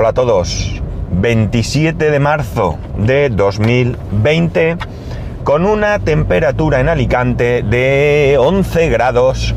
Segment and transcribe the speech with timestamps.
[0.00, 0.80] Hola a todos.
[1.10, 4.76] 27 de marzo de 2020
[5.42, 9.56] con una temperatura en Alicante de 11 grados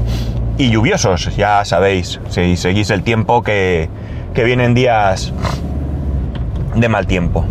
[0.57, 3.87] y lluviosos, ya sabéis, si seguís el tiempo que,
[4.33, 5.31] que vienen días
[6.73, 7.45] de mal tiempo.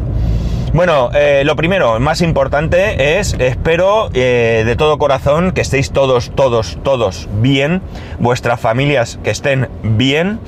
[0.73, 6.33] Bueno, eh, lo primero, más importante es, espero eh, de todo corazón que estéis todos,
[6.35, 7.83] todos, todos bien,
[8.19, 10.41] vuestras familias que estén bien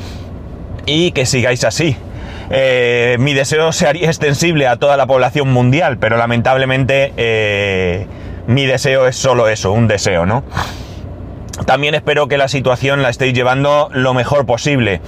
[0.86, 1.96] y que sigáis así.
[2.50, 8.06] Eh, mi deseo se haría extensible a toda la población mundial, pero lamentablemente
[8.46, 10.42] mi deseo es solo eso, un deseo, ¿no?
[11.66, 15.00] También espero que la situación la estéis llevando lo mejor posible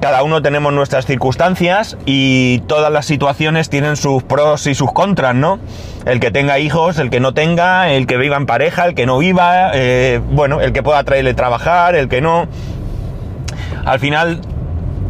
[0.00, 5.34] cada uno tenemos nuestras circunstancias y todas las situaciones tienen sus pros y sus contras,
[5.34, 5.58] ¿no?
[6.04, 9.06] El que tenga hijos, el que no tenga, el que viva en pareja, el que
[9.06, 12.46] no viva, eh, bueno, el que pueda traerle trabajar, el que no.
[13.84, 14.40] Al final,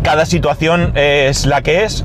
[0.07, 2.05] cada situación es la que es.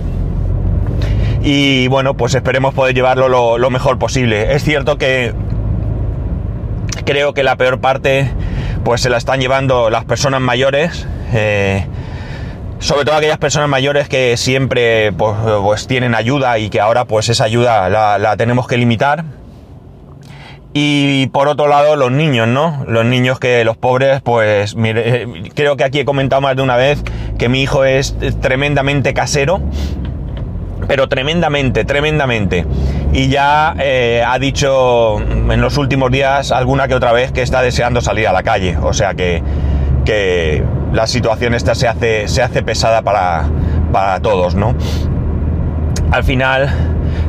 [1.44, 4.56] Y bueno, pues esperemos poder llevarlo lo, mejor posible.
[4.56, 5.36] Es cierto que
[7.06, 8.32] creo que la peor parte
[8.84, 11.06] pues se la están llevando las personas mayores.
[11.32, 11.86] Eh,
[12.80, 17.30] sobre todo aquellas personas mayores que siempre pues, pues, tienen ayuda y que ahora pues
[17.30, 19.26] esa ayuda la, tenemos que limitar.
[20.74, 22.86] Y por otro lado, los niños, ¿no?
[22.88, 26.78] Los niños que los pobres, pues mire, creo que aquí he comentado más de una
[26.78, 27.04] vez
[27.38, 29.62] que mi hijo es tremendamente casero,
[30.88, 32.66] pero tremendamente, tremendamente.
[33.14, 37.62] Y ya eh, ha dicho en los últimos días alguna que otra vez que está
[37.62, 38.78] deseando salir a la calle.
[38.82, 39.44] O sea que,
[40.06, 44.76] que la situación esta se hace, se hace pesada para, todos, ¿no?
[46.12, 46.70] Al final,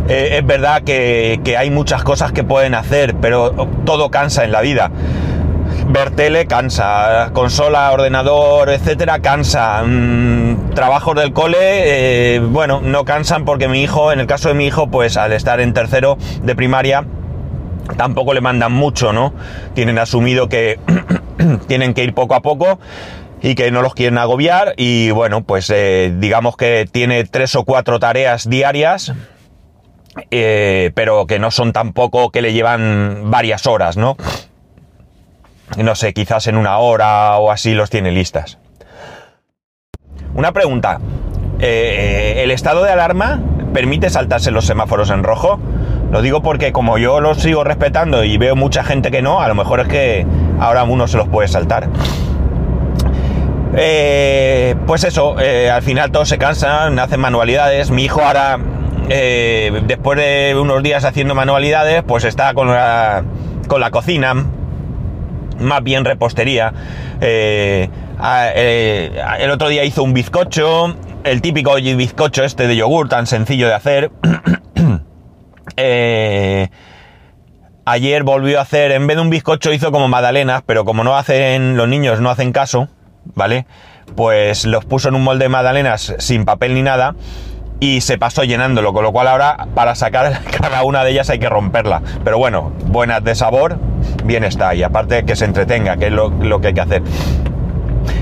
[0.09, 4.61] eh, es verdad que, hay muchas cosas que pueden hacer, pero todo cansa en la
[4.61, 4.91] vida.
[5.89, 9.83] Ver tele cansa, consola, ordenador, etcétera, cansa.
[9.85, 11.57] Mm, trabajos del cole,
[12.37, 15.33] eh, bueno, no cansan porque mi hijo, en el caso de mi hijo, pues al
[15.33, 17.05] estar en tercero de primaria,
[17.97, 19.35] tampoco le mandan mucho, ¿no?
[19.75, 20.79] Tienen asumido que
[21.67, 22.79] tienen que ir poco a poco
[23.43, 27.65] y que no los quieren agobiar y bueno, pues eh, digamos que tiene tres o
[27.65, 29.13] cuatro tareas diarias,
[30.31, 34.17] eh, pero que no son tampoco que le llevan varias horas, ¿no?
[35.77, 38.59] No sé, quizás en una hora o así los tiene listas.
[40.35, 40.99] Una pregunta.
[41.61, 43.41] Eh, ¿El estado de alarma
[43.73, 45.59] permite saltarse los semáforos en rojo?
[46.11, 49.49] Lo digo porque como yo los sigo respetando y veo mucha gente que no, a
[49.49, 50.27] lo mejor es que
[50.61, 51.89] ahora uno se los puede saltar.
[53.75, 57.91] Eh, pues eso, eh, al final todos se cansan, hacen manualidades.
[57.91, 58.59] Mi hijo ahora,
[59.15, 63.23] eh, después de unos días haciendo manualidades, pues está con la,
[63.69, 64.33] con la cocina,
[65.59, 66.73] más bien repostería.
[67.21, 67.91] el
[69.51, 74.11] otro día hizo un bizcocho, el típico bizcocho este de yogur tan sencillo de hacer.
[77.85, 81.19] ayer volvió a hacer, en vez de un bizcocho hizo como magdalenas, pero como no
[81.19, 82.89] hacen, los niños no hacen caso,
[83.35, 83.67] ¿vale?
[84.17, 87.15] Pues los puso en un molde de magdalenas sin papel ni nada
[87.83, 91.41] y se pasó llenándolo, con lo cual ahora para sacar cada una de ellas hay
[91.41, 92.01] que romperla.
[92.23, 93.77] Pero bueno, buenas de sabor,
[94.23, 94.73] bien está.
[94.77, 97.03] Y aparte que se entretenga, que es lo, que hay que hacer.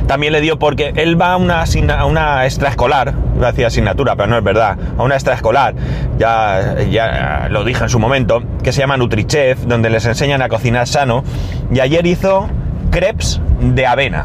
[0.06, 1.64] También le dio porque él va a una,
[2.06, 5.74] una extraescolar, iba a decir asignatura, pero no es verdad, a una extraescolar,
[6.18, 10.48] ya, ya lo dije en su momento, que se llama NutriChef, donde les enseñan a
[10.48, 11.22] cocinar sano.
[11.70, 12.48] Y ayer hizo
[12.90, 14.24] crepes de avena.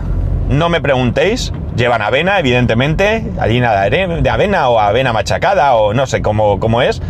[0.50, 6.22] No me preguntéis, llevan avena, evidentemente, harina de avena o avena machacada o no sé
[6.22, 7.02] cómo, cómo es.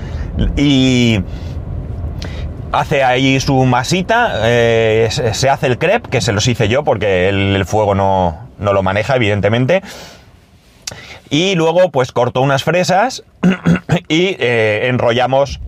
[0.56, 1.20] Y
[2.72, 7.30] hace ahí su masita, eh, se hace el crepe, que se los hice yo porque
[7.30, 9.82] el, fuego no, lo maneja, evidentemente.
[11.30, 13.24] Y luego pues corto unas fresas
[14.08, 15.60] y eh, enrollamos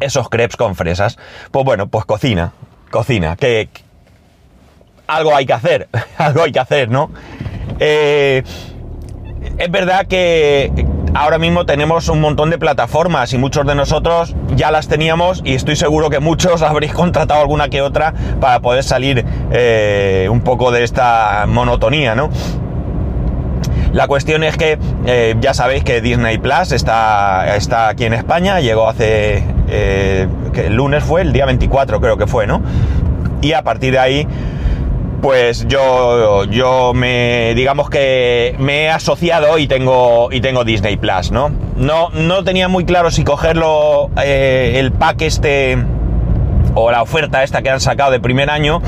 [0.00, 1.18] esos crepes con fresas.
[1.50, 2.52] Pues bueno, pues cocina,
[2.90, 3.36] cocina.
[3.36, 3.68] Que,
[5.06, 5.88] algo hay que hacer,
[6.18, 7.10] algo hay que hacer, ¿no?
[7.80, 8.42] Eh,
[9.58, 14.70] es verdad que ahora mismo tenemos un montón de plataformas y muchos de nosotros ya
[14.70, 19.24] las teníamos y estoy seguro que muchos habréis contratado alguna que otra para poder salir
[19.52, 22.30] eh, un poco de esta monotonía, ¿no?
[23.92, 24.76] La cuestión es que
[25.06, 29.44] eh, ya sabéis que Disney Plus está, está aquí en España, llegó hace...
[29.68, 32.60] que el lunes fue, el día 24 creo que fue, ¿no?
[33.40, 34.26] Y a partir de ahí
[35.24, 41.30] pues yo, yo me, digamos que me he asociado y tengo, y tengo Disney Plus,
[41.30, 41.50] ¿no?
[41.76, 45.78] No, no tenía muy claro si cogerlo, eh, el pack este,
[46.74, 48.82] o la oferta esta que han sacado de primer año,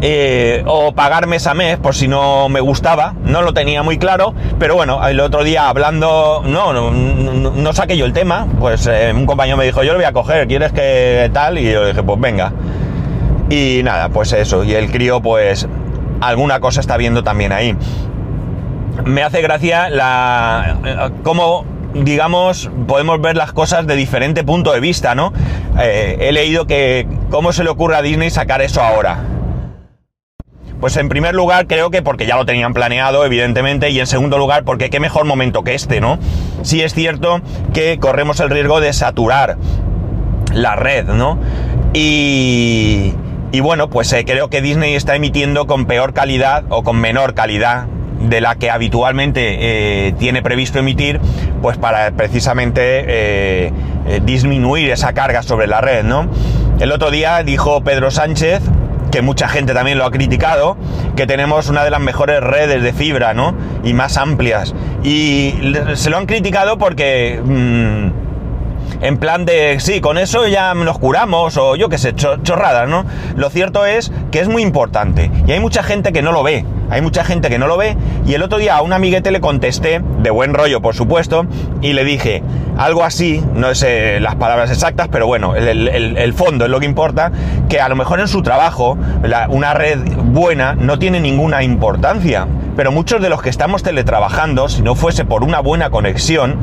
[0.00, 3.98] eh, o pagar mes a mes por si no me gustaba, no lo tenía muy
[3.98, 8.86] claro, pero bueno, el otro día hablando, no, no, no, saqué yo el tema, pues
[8.86, 11.58] eh, un compañero me dijo, yo lo voy a coger, ¿quieres que tal?
[11.58, 12.50] Y yo dije, pues venga.
[13.50, 15.66] Y nada, pues eso, y el crío pues
[16.20, 17.76] alguna cosa está viendo también ahí.
[19.04, 20.78] Me hace gracia la...
[20.84, 21.64] Eh, cómo
[21.94, 25.32] digamos, podemos ver las cosas de diferente punto de vista, ¿no?
[25.80, 29.24] he leído que cómo se le ocurre a Disney sacar eso ahora.
[30.80, 34.38] Pues en primer lugar creo que porque ya lo tenían planeado, evidentemente, y en segundo
[34.38, 36.18] lugar porque qué mejor momento que este, ¿no?
[36.62, 37.40] Sí es cierto
[37.74, 39.56] que corremos el riesgo de saturar
[40.52, 41.38] la red, ¿no?
[41.94, 43.12] Y,
[43.50, 47.34] y bueno, pues eh, creo que Disney está emitiendo con peor calidad o con menor
[47.34, 47.86] calidad
[48.20, 49.56] de la que habitualmente
[50.08, 51.20] eh, tiene previsto emitir,
[51.62, 53.72] pues para precisamente eh,
[54.24, 56.28] disminuir esa carga sobre la red, ¿no?
[56.80, 58.62] El otro día dijo Pedro Sánchez
[59.10, 60.76] que mucha gente también lo ha criticado,
[61.16, 63.54] que tenemos una de las mejores redes de fibra, ¿no?
[63.82, 64.74] Y más amplias.
[65.02, 65.54] Y
[65.94, 67.40] se lo han criticado porque...
[67.42, 68.27] Mm,
[69.00, 73.04] en plan de, sí, con eso ya nos curamos o yo qué sé, chorradas, ¿no?
[73.36, 76.64] Lo cierto es que es muy importante y hay mucha gente que no lo ve.
[76.90, 77.96] Hay mucha gente que no lo ve
[78.26, 81.46] y el otro día a un amiguete le contesté, de buen rollo por supuesto,
[81.82, 82.42] y le dije
[82.78, 87.30] algo así, no sé las palabras exactas, pero bueno, el, fondo es lo que importa,
[87.68, 88.96] que a lo mejor en su trabajo
[89.50, 92.46] una red buena no tiene ninguna importancia,
[92.76, 96.58] pero muchos de los que estamos teletrabajando, si no fuese por una buena conexión,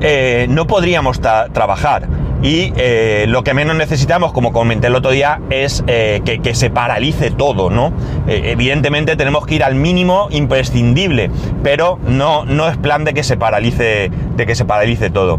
[0.00, 2.08] eh, no podríamos trabajar.
[2.42, 6.70] Y eh, lo que menos necesitamos, como comenté el otro día, es eh, que, se
[6.70, 7.92] paralice todo, ¿no?
[8.26, 11.30] evidentemente tenemos que ir al mínimo imprescindible,
[11.62, 15.38] pero no, no es plan de que se paralice, de que se paralice todo.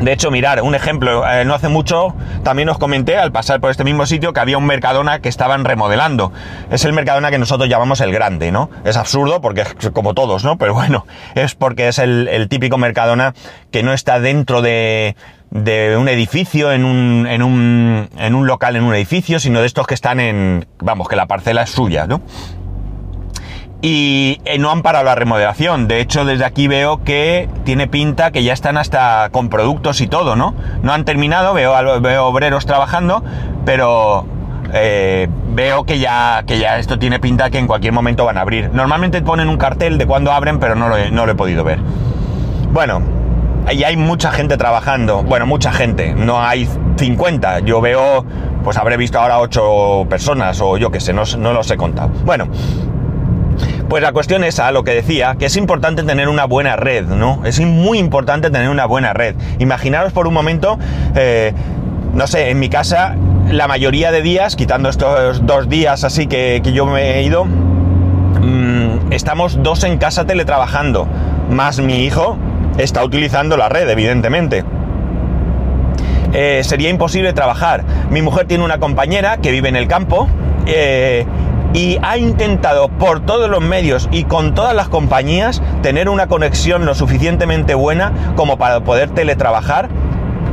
[0.00, 3.70] De hecho, mirar, un ejemplo, eh, no hace mucho también os comenté al pasar por
[3.70, 6.32] este mismo sitio que había un Mercadona que estaban remodelando.
[6.70, 8.70] Es el Mercadona que nosotros llamamos el grande, ¿no?
[8.84, 10.58] Es absurdo porque es como todos, ¿no?
[10.58, 13.34] Pero bueno, es porque es el, típico Mercadona
[13.70, 15.16] que no está dentro de,
[15.50, 19.66] de un edificio, en un, en, un, en un local, en un edificio, sino de
[19.66, 22.20] estos que están en, vamos, que la parcela es suya, ¿no?
[23.82, 25.88] Y eh, no han parado la remodelación.
[25.88, 30.06] De hecho, desde aquí veo que tiene pinta que ya están hasta con productos y
[30.06, 30.54] todo, ¿no?
[30.82, 33.22] No han terminado, veo, veo obreros trabajando,
[33.64, 34.26] pero
[34.72, 38.42] eh, veo que ya, que ya esto tiene pinta que en cualquier momento van a
[38.42, 38.70] abrir.
[38.72, 41.64] Normalmente ponen un cartel de cuándo abren, pero no lo, he, no lo he podido
[41.64, 41.78] ver.
[42.72, 43.02] Bueno,
[43.70, 45.22] y hay mucha gente trabajando.
[45.22, 46.14] Bueno, mucha gente.
[46.14, 47.60] No hay 50.
[47.60, 48.24] Yo veo,
[48.64, 52.10] pues habré visto ahora 8 personas o yo qué sé, no, no los he contado.
[52.24, 52.48] Bueno,
[53.88, 57.04] pues la cuestión es a lo que decía, que es importante tener una buena red,
[57.04, 57.44] ¿no?
[57.44, 59.34] Es muy importante tener una buena red.
[59.58, 60.78] Imaginaros por un momento,
[61.14, 61.52] eh,
[62.12, 63.16] no sé, en mi casa,
[63.50, 69.12] la mayoría de días, quitando estos dos días así que, yo me he ido, mm,
[69.12, 71.06] estamos dos en casa teletrabajando,
[71.50, 72.36] más mi hijo
[72.78, 74.64] está utilizando la red, evidentemente.
[76.32, 77.84] Eh, sería imposible trabajar.
[78.10, 80.28] Mi mujer tiene una compañera que vive en el campo
[80.66, 81.24] eh,
[81.72, 86.86] y ha intentado por todos los medios y con todas las compañías tener una conexión
[86.86, 89.88] lo suficientemente buena como para poder teletrabajar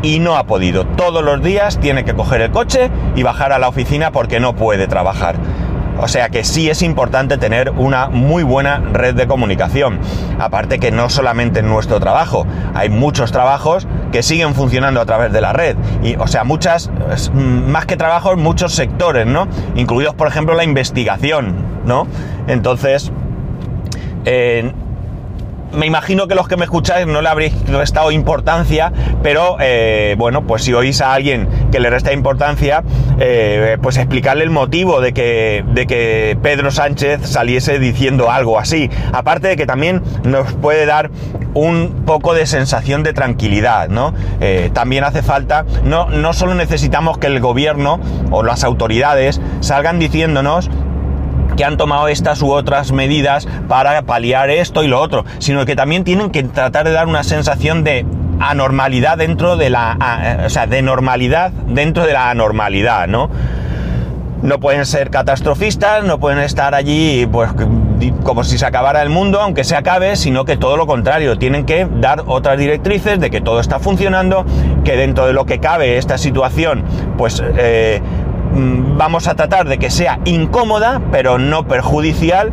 [0.02, 0.86] y no ha podido.
[0.86, 4.56] Todos los días tiene que coger el coche y bajar a la oficina porque no
[4.56, 5.36] puede trabajar.
[6.00, 10.00] O sea que sí es importante tener una muy buena red de comunicación.
[10.40, 15.32] Aparte que no solamente en nuestro trabajo, hay muchos trabajos que siguen funcionando a través
[15.32, 15.76] de la red.
[16.04, 16.92] Y, o sea, muchas,
[17.34, 19.48] más que trabajos, muchos sectores, ¿no?
[19.76, 22.08] Incluidos, por ejemplo, la investigación, ¿no?
[22.48, 23.12] Entonces,
[24.26, 24.72] eh,
[25.74, 30.46] me imagino que los que me escucháis no le habréis restado importancia, pero eh, bueno,
[30.46, 32.84] pues si oís a alguien que le resta importancia,
[33.20, 38.90] eh, pues explicarle el motivo de que, de que Pedro Sánchez saliese diciendo algo así.
[39.12, 41.10] Aparte de que también nos puede dar
[41.54, 44.14] un poco de sensación de tranquilidad, ¿no?
[44.42, 48.00] Eh, también hace falta, no, no solo necesitamos que el gobierno
[48.32, 50.70] o las autoridades salgan diciéndonos
[51.56, 55.76] que han tomado estas u otras medidas para paliar esto y lo otro, sino que
[55.76, 58.06] también tienen que tratar de dar una sensación de
[58.40, 63.30] anormalidad dentro de la, o sea, de normalidad dentro de la anormalidad, ¿no?
[64.42, 67.50] No pueden ser catastrofistas, no pueden estar allí, pues,
[68.24, 71.66] como si se acabara el mundo, aunque se acabe, sino que todo lo contrario, tienen
[71.66, 74.46] que dar otras directrices de que todo está funcionando,
[74.84, 76.84] que dentro de lo que cabe esta situación,
[77.18, 78.02] pues eh,
[78.54, 82.52] vamos a tratar de que sea incómoda, pero no perjudicial.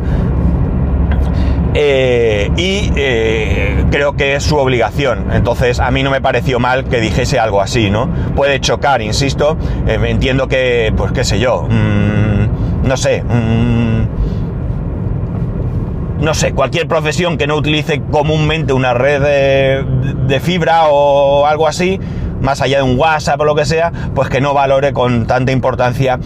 [1.73, 5.31] Eh, y eh, creo que es su obligación.
[5.31, 8.09] Entonces a mí no me pareció mal que dijese algo así, ¿no?
[8.35, 9.57] Puede chocar, insisto.
[9.87, 11.63] Eh, entiendo que, pues qué sé yo.
[11.69, 14.01] Mm, no sé, mm,
[16.19, 19.83] no sé, cualquier profesión que no utilice comúnmente una red
[20.27, 21.99] de fibra o algo así,
[22.41, 25.51] más allá de un WhatsApp o lo que sea, pues que no valore con tanta
[25.51, 26.19] importancia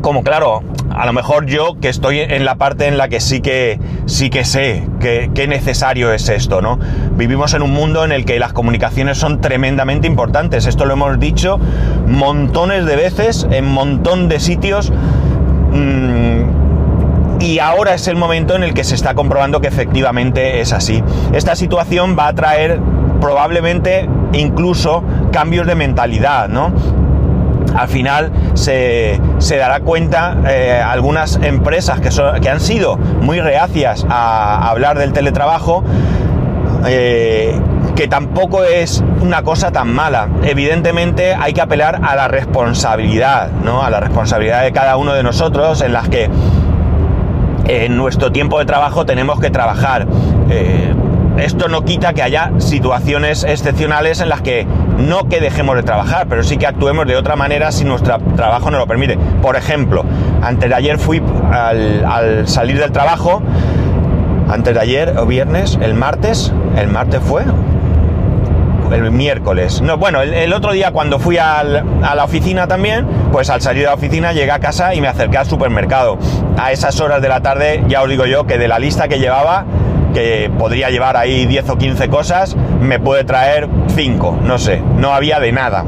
[0.00, 0.62] como claro,
[0.94, 4.30] a lo mejor yo que estoy en la parte en la que sí que sí
[4.30, 6.78] que sé que, necesario es esto, ¿no?
[7.16, 10.66] Vivimos en un mundo en el que las comunicaciones son tremendamente importantes.
[10.66, 11.58] Esto lo hemos dicho
[12.06, 14.92] montones de veces, en montón de sitios.
[15.72, 20.72] Mm, y ahora es el momento en el que se está comprobando que efectivamente es
[20.72, 21.02] así.
[21.32, 22.80] Esta situación va a traer
[23.20, 26.72] probablemente incluso cambios de mentalidad, ¿no?
[27.76, 34.68] al final se, dará cuenta eh, algunas empresas que, que, han sido muy reacias a,
[34.68, 35.84] hablar del teletrabajo,
[36.86, 37.58] eh,
[37.94, 40.28] que tampoco es una cosa tan mala.
[40.44, 43.82] Evidentemente hay que apelar a la responsabilidad, ¿no?
[43.82, 46.30] A la responsabilidad de cada uno de nosotros en las que
[47.66, 50.06] en nuestro tiempo de trabajo tenemos que trabajar.
[50.50, 50.94] Eh,
[51.40, 54.66] esto no quita que haya situaciones excepcionales en las que
[54.98, 58.70] no que dejemos de trabajar, pero sí que actuemos de otra manera si nuestro trabajo
[58.70, 59.18] nos lo permite.
[59.42, 60.04] Por ejemplo,
[60.42, 63.42] antes de ayer fui al, salir del trabajo,
[64.48, 67.44] antes de ayer o viernes, el martes, el martes fue,
[68.92, 69.82] el miércoles.
[69.82, 73.88] No, bueno, el, otro día cuando fui a la oficina también, pues al salir de
[73.88, 76.18] la oficina llegué a casa y me acerqué al supermercado.
[76.56, 79.18] A esas horas de la tarde, ya os digo yo que de la lista que
[79.18, 79.66] llevaba,
[80.14, 85.12] que podría llevar ahí 10 o 15 cosas, me puede traer 5, no sé, no
[85.12, 85.84] había de nada.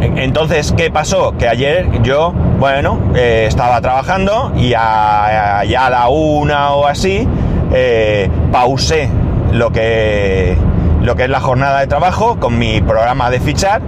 [0.00, 1.34] Entonces, ¿qué pasó?
[1.36, 7.26] Que ayer yo, bueno, eh, estaba trabajando y a, ya la una o así,
[7.72, 9.10] eh, pausé
[9.52, 10.56] lo que,
[11.02, 13.82] lo que es la jornada de trabajo con mi programa de fichar.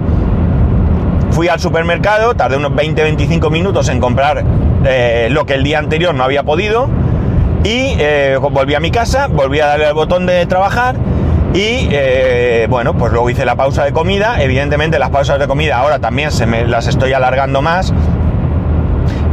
[1.30, 4.44] Fui al supermercado, tardé unos 20-25 minutos en comprar
[4.84, 6.88] eh, lo que el día anterior no había podido
[7.64, 10.96] y eh, volví a mi casa, volví a darle al botón de trabajar
[11.52, 14.42] y eh, bueno, pues luego hice la pausa de comida.
[14.42, 17.92] Evidentemente las pausas de comida ahora también se me las estoy alargando más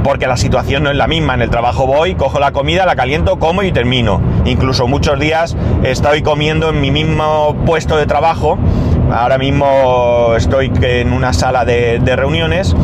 [0.04, 1.36] porque la situación no es la misma.
[1.36, 4.22] En el trabajo voy, cojo la comida, la caliento, como y termino.
[4.46, 8.58] Incluso muchos días estoy comiendo en mi mismo puesto de trabajo.
[9.12, 12.76] Ahora mismo estoy en una sala de reuniones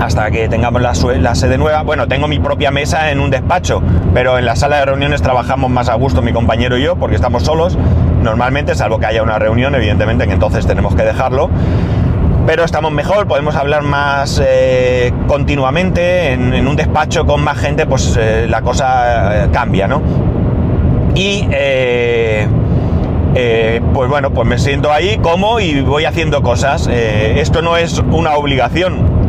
[0.00, 0.94] hasta que tengamos la,
[1.34, 1.82] sede nueva.
[1.82, 3.82] Bueno, tengo mi propia mesa en un despacho,
[4.14, 7.16] pero en la sala de reuniones trabajamos más a gusto mi compañero y yo, porque
[7.16, 7.76] estamos solos,
[8.22, 11.50] normalmente, salvo que haya una reunión, evidentemente, que entonces tenemos que dejarlo.
[12.46, 18.16] Pero estamos mejor, podemos hablar más eh, continuamente, en, un despacho con más gente, pues
[18.18, 20.00] eh, la cosa eh, cambia, ¿no?
[21.14, 21.46] Y...
[23.92, 26.88] pues bueno, pues me siento ahí como y voy haciendo cosas.
[26.88, 29.19] esto no es una obligación,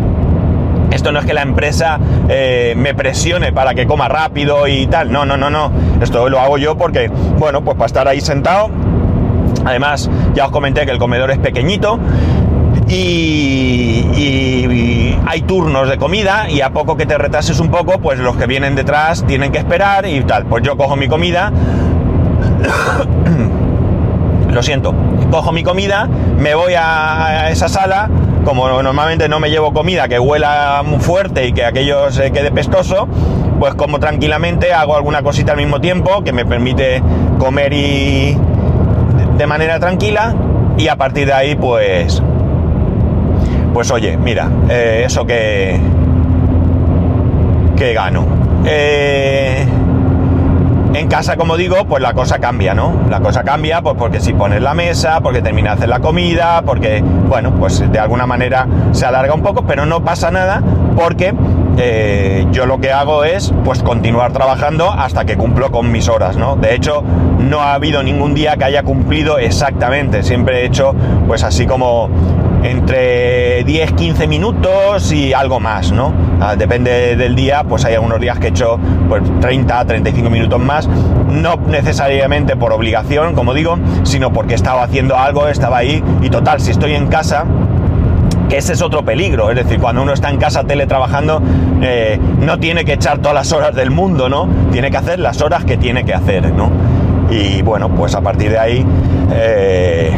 [1.02, 5.12] esto no es que la empresa eh, me presione para que coma rápido y tal.
[5.12, 5.72] No, no, no, no.
[6.00, 8.70] Esto lo hago yo porque, bueno, pues para estar ahí sentado.
[9.66, 11.98] Además, ya os comenté que el comedor es pequeñito.
[12.88, 18.20] Y, y, hay turnos de comida y a poco que te retrases un poco, pues
[18.20, 20.46] los que vienen detrás tienen que esperar y tal.
[20.46, 21.52] Pues yo cojo mi comida,
[24.52, 24.94] lo siento,
[25.32, 28.08] cojo mi comida, me voy a esa sala,
[28.44, 32.52] como normalmente no me llevo comida que huela muy fuerte y que aquello se quede
[32.52, 33.08] pestoso,
[33.60, 37.02] pues como tranquilamente, hago alguna cosita al mismo tiempo que me permite
[37.38, 38.38] comer y
[39.38, 40.36] de manera tranquila
[40.78, 42.22] y a partir de ahí pues
[43.74, 45.80] pues oye, mira, eh, eso que
[47.78, 48.26] que gano.
[48.66, 49.66] Eh,
[50.94, 52.94] en casa, como digo, pues la cosa cambia, ¿no?
[53.10, 56.62] La cosa cambia pues porque si pones la mesa, porque termina de hacer la comida,
[56.64, 60.62] porque, bueno, pues de alguna manera se alarga un poco, pero no pasa nada
[60.96, 61.34] porque
[61.78, 66.36] eh, yo lo que hago es pues continuar trabajando hasta que cumplo con mis horas,
[66.36, 66.56] ¿no?
[66.56, 67.04] De hecho,
[67.40, 70.94] no ha habido ningún día que haya cumplido exactamente, siempre he hecho
[71.28, 72.10] pues así como
[72.64, 76.14] entre 10, 15 minutos y algo más, ¿no?
[76.40, 80.60] Ah, depende del día, pues hay algunos días que he hecho pues 30, 35 minutos
[80.60, 86.30] más, no necesariamente por obligación, como digo, sino porque estaba haciendo algo, estaba ahí y
[86.30, 87.46] total, si estoy en casa,
[88.50, 91.42] que ese es otro peligro, es decir, cuando uno está en casa teletrabajando,
[91.82, 94.48] eh, no tiene que echar todas las horas del mundo, ¿no?
[94.72, 96.70] Tiene que hacer las horas que tiene que hacer, ¿no?
[97.30, 98.86] Y bueno, pues a partir de ahí...
[99.34, 100.12] Eh,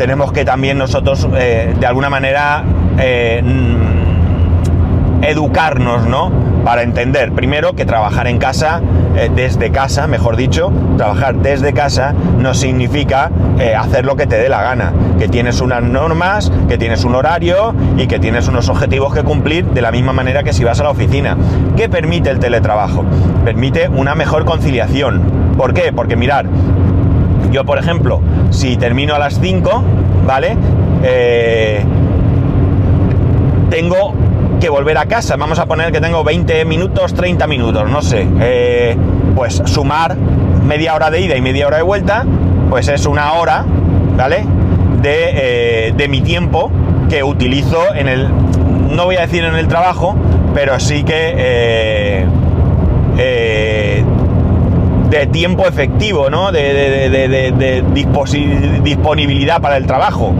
[0.00, 2.64] tenemos que también nosotros, eh, de alguna manera,
[2.98, 3.42] eh,
[5.20, 6.32] educarnos, ¿no?
[6.64, 8.80] para entender primero que trabajar en casa,
[9.14, 13.30] eh, desde casa, mejor dicho, trabajar desde casa no significa
[13.78, 17.74] hacer lo que te dé la gana, que tienes unas normas, que tienes un horario
[17.98, 20.84] y que tienes unos objetivos que cumplir de la misma manera que si vas a
[20.84, 21.36] la oficina.
[21.76, 23.04] ¿Qué permite el teletrabajo?
[23.44, 25.54] Permite una mejor conciliación.
[25.58, 25.92] ¿Por qué?
[25.92, 26.46] Porque mirar,
[27.50, 28.20] yo por ejemplo,
[28.50, 29.82] si termino a las 5,
[30.26, 30.56] ¿vale?
[31.02, 31.82] Eh,
[33.70, 34.14] tengo
[34.60, 35.36] que volver a casa.
[35.36, 38.26] Vamos a poner que tengo 20 minutos, 30 minutos, no sé.
[38.40, 38.96] Eh,
[39.34, 42.24] pues sumar media hora de ida y media hora de vuelta,
[42.68, 43.64] pues es una hora,
[44.16, 44.44] ¿vale?
[45.00, 45.30] De,
[45.88, 46.70] eh, de mi tiempo
[47.08, 48.28] que utilizo en el,
[48.94, 50.14] no voy a decir en el trabajo,
[50.54, 52.26] pero sí que
[55.10, 56.52] de tiempo efectivo, ¿no?
[56.52, 57.84] De, de
[58.82, 60.34] disponibilidad para el trabajo.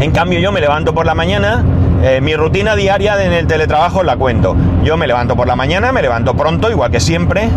[0.00, 1.64] En cambio yo me levanto por la mañana,
[2.02, 4.54] eh, mi rutina diaria en el teletrabajo la cuento.
[4.82, 7.48] Yo me levanto por la mañana, me levanto pronto, igual que siempre.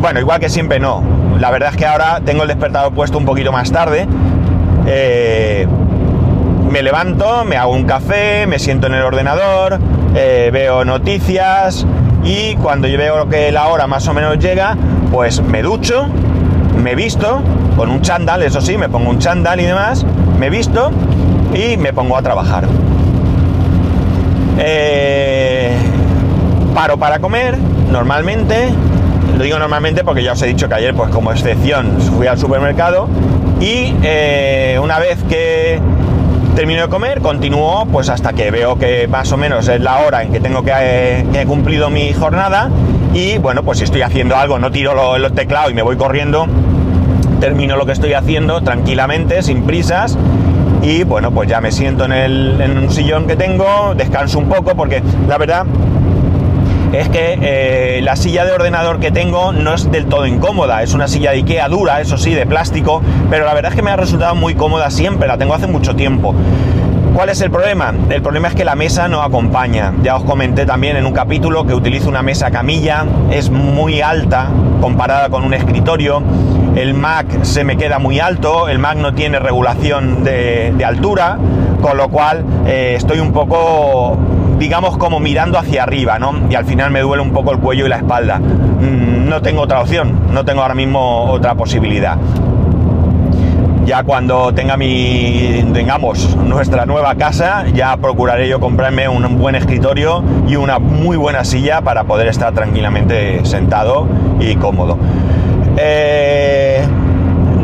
[0.00, 1.00] Bueno, igual que siempre no.
[1.38, 4.08] La verdad es que ahora tengo el despertador puesto un poquito más tarde.
[4.86, 5.68] Eh,
[6.68, 9.78] me levanto, me hago un café, me siento en el ordenador,
[10.16, 11.86] eh, veo noticias
[12.24, 14.76] y cuando yo veo que la hora más o menos llega,
[15.14, 16.08] pues me ducho,
[16.82, 17.40] me visto
[17.76, 20.04] con un chándal, eso sí, me pongo un chándal y demás,
[20.40, 20.90] me visto
[21.54, 22.64] y me pongo a trabajar.
[24.58, 25.72] Eh,
[26.74, 27.56] paro para comer,
[27.92, 28.70] normalmente,
[29.38, 32.36] lo digo normalmente porque ya os he dicho que ayer, pues como excepción, fui al
[32.36, 33.06] supermercado
[33.60, 35.78] y eh, una vez que
[36.56, 40.24] termino de comer, continúo pues hasta que veo que más o menos es la hora
[40.24, 42.68] en que tengo que, eh, he cumplido mi jornada
[43.14, 46.46] y bueno, pues si estoy haciendo algo, no tiro los teclados y me voy corriendo,
[47.40, 50.18] termino lo que estoy haciendo tranquilamente, sin prisas
[50.82, 55.00] y bueno, pues ya me siento en, un sillón que tengo, descanso un poco porque
[55.28, 55.64] la verdad
[56.92, 60.92] es que eh, la silla de ordenador que tengo no es del todo incómoda, es
[60.92, 63.92] una silla de Ikea dura, eso sí, de plástico, pero la verdad es que me
[63.92, 66.34] ha resultado muy cómoda siempre, la tengo hace mucho tiempo.
[67.14, 67.94] ¿Cuál es el problema?
[68.10, 69.92] El problema es que la mesa no acompaña.
[70.02, 74.48] Ya os comenté también en un capítulo que utilizo una mesa camilla, es muy alta
[74.80, 76.22] comparada con un escritorio
[76.76, 81.38] el Mac se me queda muy alto, el Mac no tiene regulación de, altura,
[81.80, 84.18] con lo cual eh, estoy un poco,
[84.58, 86.34] digamos, como mirando hacia arriba, ¿no?
[86.50, 88.38] Y al final me duele un poco el cuello y la espalda.
[88.38, 92.18] Mm, no tengo otra opción, no tengo ahora mismo otra posibilidad.
[93.84, 100.24] Ya cuando tenga mi, tengamos nuestra nueva casa, ya procuraré yo comprarme un buen escritorio
[100.48, 104.08] y una muy buena silla para poder estar tranquilamente sentado
[104.40, 104.96] y cómodo.
[105.76, 106.82] Eh,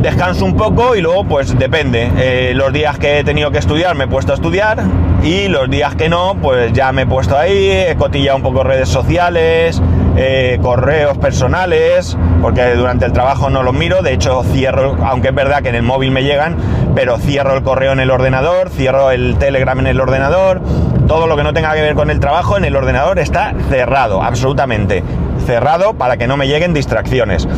[0.00, 2.10] descanso un poco y luego pues depende.
[2.18, 4.82] Eh, los días que he tenido que estudiar me he puesto a estudiar
[5.22, 8.64] y los días que no pues ya me he puesto ahí, he cotillado un poco
[8.64, 9.80] redes sociales,
[10.16, 15.34] eh, correos personales, porque durante el trabajo no los miro, de hecho cierro, aunque es
[15.34, 16.56] verdad que en el móvil me llegan,
[16.94, 20.62] pero cierro el correo en el ordenador, cierro el telegram en el ordenador,
[21.06, 24.22] todo lo que no tenga que ver con el trabajo en el ordenador está cerrado,
[24.22, 25.02] absolutamente
[25.46, 27.48] cerrado para que no me lleguen distracciones.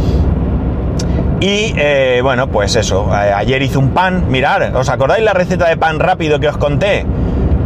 [1.43, 5.69] Y eh, bueno, pues eso, eh, ayer hice un pan, mirar, ¿os acordáis la receta
[5.69, 7.05] de pan rápido que os conté?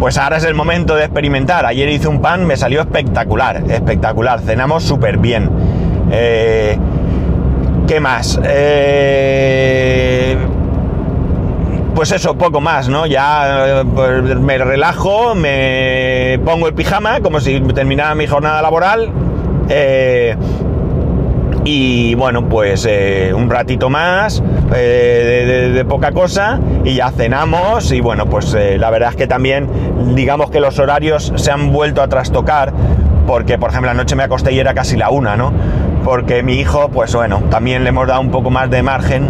[0.01, 1.67] Pues ahora es el momento de experimentar.
[1.67, 5.51] Ayer hice un pan, me salió espectacular, espectacular, cenamos súper bien.
[6.11, 6.79] Eh,
[7.87, 8.41] ¿Qué más?
[11.95, 13.05] pues eso, poco más, ¿no?
[13.07, 19.11] Ya me relajo, me pongo el pijama como si terminara mi jornada laboral.
[21.69, 24.41] Y bueno, pues eh, un ratito más
[24.73, 29.27] eh, de, poca cosa y ya cenamos y bueno, pues eh, la verdad es que
[29.27, 29.69] también
[30.15, 32.73] digamos que los horarios se han vuelto a trastocar
[33.27, 35.53] porque por ejemplo anoche me acosté y era casi la una, ¿no?
[36.05, 39.29] Porque mi hijo, pues bueno, también le hemos dado un poco más de margen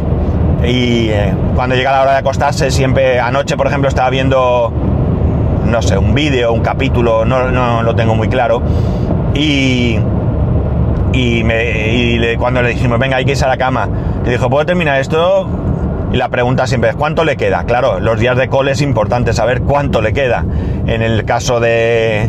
[0.62, 1.09] y
[1.55, 4.70] cuando llega la hora de acostarse siempre, anoche por ejemplo estaba viendo,
[5.64, 8.61] no sé, un vídeo, un capítulo, no, no lo tengo muy claro
[9.33, 9.99] y
[11.12, 13.88] y, cuando le dijimos, venga, hay que irse a la cama,
[14.25, 15.49] le dijo, ¿puedo terminar esto?
[16.12, 17.64] Y la pregunta siempre es, ¿cuánto le queda?
[17.64, 20.45] Claro, los días de cole es importante saber cuánto le queda.
[20.87, 22.29] En el caso de,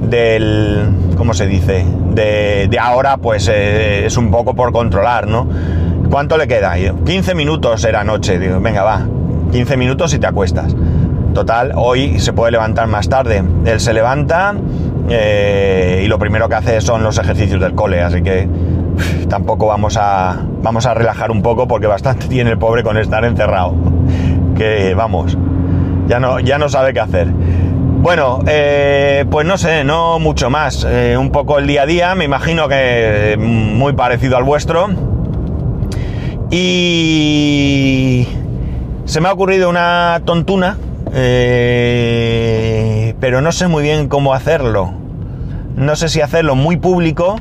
[0.00, 1.84] del, ¿cómo se dice?
[2.14, 5.48] De, ahora, pues eh, es un poco por controlar, ¿no?
[6.10, 6.74] ¿Cuánto le queda?
[7.04, 8.38] 15 minutos era noche.
[8.38, 9.06] Digo, venga, va,
[9.52, 10.74] 15 minutos y te acuestas.
[11.34, 13.42] Total, hoy se puede levantar más tarde.
[13.64, 14.54] Él se levanta,
[15.12, 18.48] eh, y lo primero que hace son los ejercicios del cole, así que
[19.28, 23.24] tampoco vamos a, vamos a relajar un poco porque bastante tiene el pobre con estar
[23.24, 23.74] encerrado.
[24.56, 25.38] Que vamos,
[26.06, 27.28] ya no, ya no sabe qué hacer.
[27.28, 30.86] Bueno, eh, pues no sé, no mucho más.
[30.86, 34.88] Eh, un poco el día a día, me imagino que muy parecido al vuestro.
[36.50, 38.28] Y
[39.06, 40.76] se me ha ocurrido una tontuna,
[43.18, 44.99] pero no sé muy bien cómo hacerlo.
[45.76, 47.36] No sé si hacerlo muy público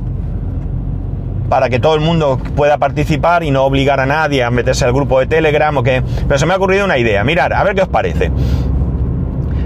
[1.49, 4.93] para que todo el mundo pueda participar y no obligar a nadie a meterse al
[4.93, 6.03] grupo de Telegram o qué.
[6.27, 7.23] Pero se me ha ocurrido una idea.
[7.23, 8.31] Mirar, a ver qué os parece.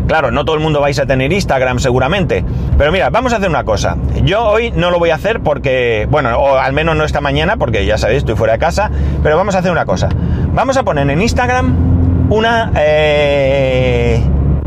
[0.07, 2.43] Claro, no todo el mundo vais a tener Instagram seguramente.
[2.77, 3.97] Pero mira, vamos a hacer una cosa.
[4.23, 7.57] Yo hoy no lo voy a hacer porque, bueno, o al menos no esta mañana
[7.57, 8.89] porque ya sabéis, estoy fuera de casa.
[9.21, 10.09] Pero vamos a hacer una cosa.
[10.53, 14.21] Vamos a poner en Instagram una, eh,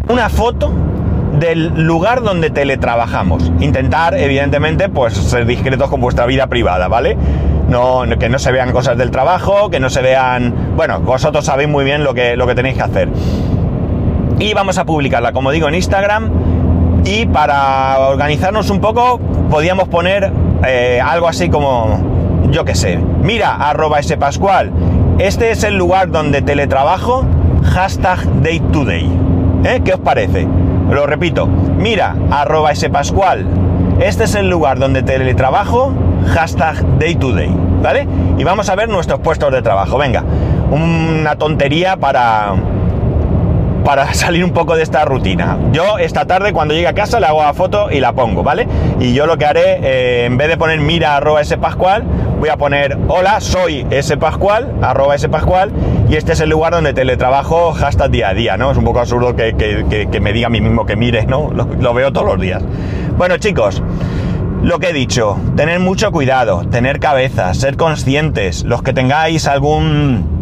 [0.09, 0.73] una foto
[1.39, 3.53] del lugar donde teletrabajamos.
[3.61, 7.17] Intentar, evidentemente, pues ser discretos con vuestra vida privada, ¿vale?
[7.69, 10.55] No, que no se vean cosas del trabajo, que no se vean...
[10.77, 13.09] Bueno, vosotros sabéis muy bien lo que, lo que tenéis que hacer
[14.39, 16.31] y vamos a publicarla, como digo, en Instagram.
[17.05, 19.19] Y para organizarnos un poco,
[19.51, 20.33] podíamos poner
[20.67, 24.73] eh, algo así como, yo qué sé, mira, arroba ese Pascual.
[25.19, 27.25] Este es el lugar donde teletrabajo,
[27.63, 28.61] hashtag day.
[29.65, 29.81] ¿Eh?
[29.85, 30.47] ¿Qué os parece?
[30.91, 33.45] Lo repito, mira, arroba ese Pascual.
[34.01, 35.93] Este es el lugar donde teletrabajo,
[36.29, 37.53] hashtag day to day.
[37.83, 38.07] ¿Vale?
[38.39, 39.99] Y vamos a ver nuestros puestos de trabajo.
[39.99, 40.23] Venga,
[40.71, 42.55] una tontería para,
[43.87, 45.57] para salir un poco de esta rutina.
[45.73, 48.67] Yo esta tarde cuando llegue a casa le hago la foto y la pongo, ¿vale?
[48.99, 52.03] Y yo lo que haré, eh, en vez de poner mira arroba ese pascual,
[52.41, 55.71] voy a poner hola, soy ese pascual, arroba ese pascual,
[56.09, 58.73] y este es el lugar donde teletrabajo hashtag día a día, ¿no?
[58.73, 61.53] Es un poco absurdo que, me diga a mí mismo que mire, ¿no?
[61.53, 62.63] lo veo todos los días.
[63.17, 63.83] Bueno chicos,
[64.63, 70.36] lo que he dicho, tener mucho cuidado, tener cabeza, ser conscientes, los que tengáis algún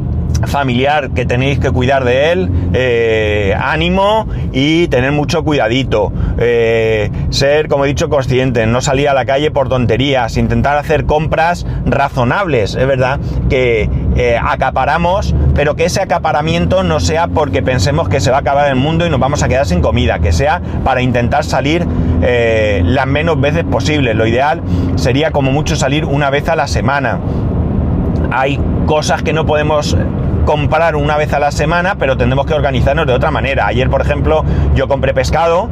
[0.47, 6.13] familiar que tenéis que cuidar de él, eh, ánimo y tener mucho cuidadito.
[6.39, 11.07] Eh, ser, como he dicho, consciente, no salir a la calle por tonterías, intentar hacer
[11.07, 12.75] compras razonables.
[12.75, 18.31] Es verdad que eh, acaparamos, pero que ese acaparamiento no sea porque pensemos que se
[18.31, 21.03] va a acabar el mundo y nos vamos a quedar sin comida, que sea para
[21.03, 21.87] intentar salir
[22.21, 24.17] las menos veces posibles.
[24.17, 24.63] Lo ideal
[24.97, 27.21] sería como mucho salir una vez a la semana.
[28.31, 29.97] Hay cosas que no podemos
[30.45, 33.67] comprar una vez a la semana, pero tendremos que organizarnos de otra manera.
[33.67, 35.69] Ayer, por ejemplo, yo compré pescado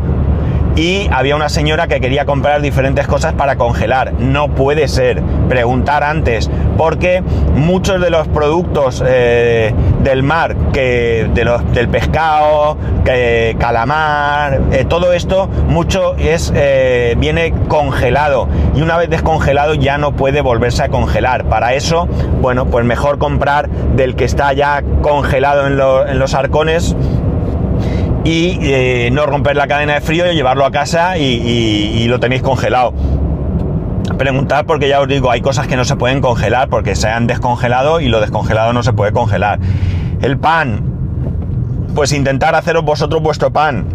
[0.76, 4.14] y había una señora que quería comprar diferentes cosas para congelar.
[4.14, 5.22] No puede ser.
[5.48, 7.22] Preguntar antes, porque
[7.54, 14.84] muchos de los productos eh, del mar, que de los, del pescado, que, calamar, eh,
[14.88, 20.82] todo esto, mucho es eh, viene congelado y una vez descongelado ya no puede volverse
[20.82, 21.44] a congelar.
[21.44, 22.08] Para eso,
[22.40, 25.72] bueno, pues mejor comprar del que está ya congelado en,
[26.10, 26.96] en los arcones
[28.24, 32.42] y eh, no romper la cadena de frío y llevarlo a casa y, lo tenéis
[32.42, 32.92] congelado.
[34.18, 37.26] Preguntad porque ya os digo, hay cosas que no se pueden congelar porque se han
[37.26, 39.58] descongelado y lo descongelado no se puede congelar.
[40.20, 40.82] El pan,
[41.94, 43.86] pues intentar haceros vosotros vuestro pan.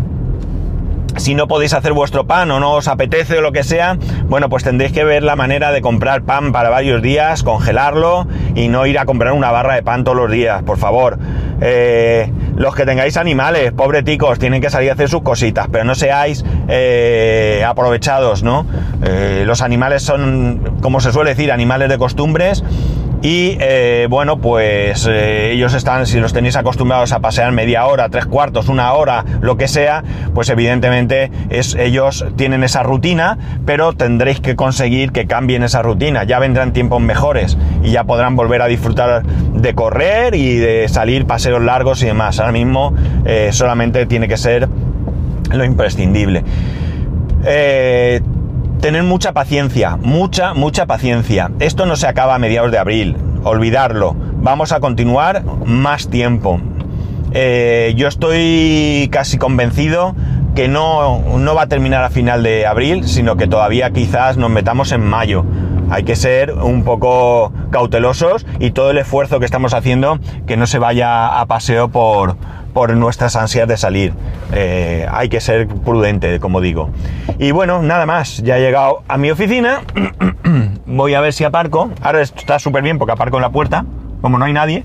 [1.16, 4.50] Si no podéis hacer vuestro pan o no os apetece o lo que sea, bueno,
[4.50, 8.86] pues tendréis que ver la manera de comprar pan para varios días, congelarlo y no
[8.86, 11.18] ir a comprar una barra de pan todos los días, por favor.
[11.60, 15.94] Eh, los que tengáis animales, pobreticos, tienen que salir a hacer sus cositas, pero no
[15.94, 18.66] seáis eh, aprovechados, ¿no?
[19.04, 22.64] Eh, los animales son, como se suele decir, animales de costumbres
[23.22, 28.10] y eh, bueno, pues eh, ellos están, si los tenéis acostumbrados a pasear media hora,
[28.10, 30.04] tres cuartos, una hora, lo que sea,
[30.36, 36.26] pues evidentemente es, ellos tienen esa rutina, pero tendréis que conseguir que cambien esa rutina.
[36.26, 41.26] Ya vendrán tiempos mejores y ya podrán volver a disfrutar de correr y de salir
[41.26, 42.40] paseos largos y demás.
[42.40, 42.94] Ahora mismo
[43.26, 44.70] eh, solamente tiene que ser
[45.52, 46.44] lo imprescindible
[48.82, 51.52] tener mucha paciencia, mucha, mucha paciencia.
[51.60, 54.16] Esto no se acaba a mediados de abril, olvidarlo.
[54.40, 56.60] Vamos a continuar más tiempo.
[57.34, 60.16] Eh, yo estoy casi convencido
[60.56, 64.50] que no, no va a terminar a final de abril, sino que todavía quizás nos
[64.50, 65.46] metamos en mayo.
[65.90, 70.68] Hay que ser un poco cautelosos y todo el esfuerzo que estamos haciendo que no
[70.68, 72.36] se vaya a paseo por,
[72.78, 74.14] por nuestras ansias de salir.
[74.54, 76.92] Eh, hay que ser prudente, como digo.
[77.40, 78.38] Y bueno, nada más.
[78.44, 79.82] Ya he llegado a mi oficina.
[80.86, 81.90] Voy a ver si aparco.
[82.04, 83.84] Ahora está súper bien porque aparco en la puerta.
[84.22, 84.84] Como no hay nadie.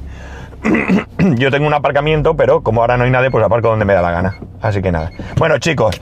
[1.36, 4.00] Yo tengo un aparcamiento, pero como ahora no hay nadie, pues aparco donde me da
[4.00, 4.38] la gana.
[4.62, 5.10] Así que nada.
[5.36, 6.00] Bueno, chicos,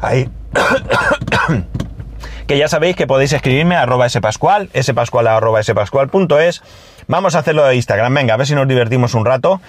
[0.00, 0.28] ahí.
[2.48, 6.60] que ya sabéis que podéis escribirme a arroba spascual, spascual arroba spascual.es.
[7.06, 8.12] Vamos a hacerlo de Instagram.
[8.14, 9.60] Venga, a ver si nos divertimos un rato.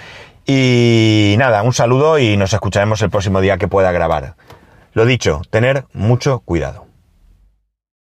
[0.45, 4.35] Y nada, un saludo y nos escucharemos el próximo día que pueda grabar.
[4.93, 6.90] Lo dicho, tener mucho cuidado.